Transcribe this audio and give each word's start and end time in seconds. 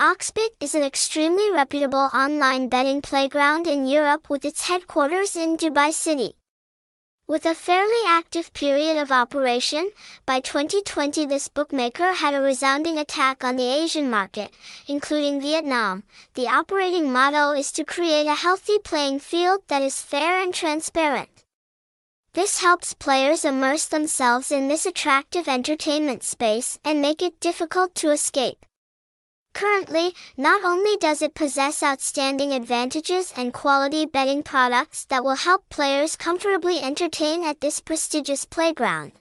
Oxbet 0.00 0.48
is 0.60 0.74
an 0.74 0.82
extremely 0.82 1.50
reputable 1.50 2.08
online 2.14 2.70
betting 2.70 3.02
playground 3.02 3.66
in 3.66 3.86
Europe 3.86 4.30
with 4.30 4.46
its 4.46 4.66
headquarters 4.66 5.36
in 5.36 5.58
Dubai 5.58 5.92
City. 5.92 6.36
With 7.28 7.44
a 7.44 7.54
fairly 7.54 8.02
active 8.06 8.50
period 8.54 8.96
of 8.96 9.12
operation, 9.12 9.90
by 10.24 10.40
2020 10.40 11.26
this 11.26 11.48
bookmaker 11.48 12.14
had 12.14 12.32
a 12.32 12.40
resounding 12.40 12.96
attack 12.96 13.44
on 13.44 13.56
the 13.56 13.70
Asian 13.70 14.08
market, 14.08 14.54
including 14.88 15.38
Vietnam. 15.38 16.04
The 16.32 16.48
operating 16.48 17.12
motto 17.12 17.52
is 17.52 17.70
to 17.72 17.84
create 17.84 18.26
a 18.26 18.36
healthy 18.36 18.78
playing 18.78 19.18
field 19.18 19.64
that 19.68 19.82
is 19.82 20.00
fair 20.00 20.42
and 20.42 20.54
transparent. 20.54 21.44
This 22.32 22.62
helps 22.62 22.94
players 22.94 23.44
immerse 23.44 23.84
themselves 23.84 24.50
in 24.50 24.68
this 24.68 24.86
attractive 24.86 25.46
entertainment 25.46 26.22
space 26.22 26.78
and 26.86 27.02
make 27.02 27.20
it 27.20 27.38
difficult 27.38 27.94
to 27.96 28.12
escape. 28.12 28.64
Currently, 29.52 30.14
not 30.36 30.64
only 30.64 30.96
does 30.96 31.22
it 31.22 31.34
possess 31.34 31.82
outstanding 31.82 32.52
advantages 32.52 33.32
and 33.36 33.52
quality 33.52 34.06
betting 34.06 34.42
products 34.42 35.04
that 35.06 35.24
will 35.24 35.36
help 35.36 35.68
players 35.68 36.16
comfortably 36.16 36.80
entertain 36.80 37.44
at 37.44 37.60
this 37.60 37.80
prestigious 37.80 38.44
playground, 38.44 39.12